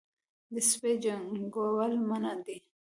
[0.53, 2.57] د سپي جنګول منع دي